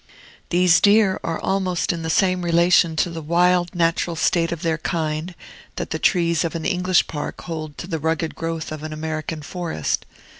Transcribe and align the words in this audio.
These 0.49 0.81
deer 0.81 1.19
are 1.23 1.39
almost 1.39 1.93
in 1.93 2.01
the 2.01 2.09
same 2.09 2.41
relation 2.41 2.95
to 2.95 3.09
the 3.11 3.21
wild, 3.21 3.75
natural 3.75 4.15
state 4.15 4.51
of 4.51 4.63
their 4.63 4.79
kind 4.79 5.35
that 5.75 5.91
the 5.91 5.99
trees 5.99 6.43
of 6.43 6.55
an 6.55 6.65
English 6.65 7.05
park 7.05 7.39
hold 7.41 7.77
to 7.77 7.85
the 7.85 7.99
rugged 7.99 8.33
growth 8.33 8.71
of 8.71 8.81
an 8.81 8.93
American 8.93 9.43
forest. 9.43 10.07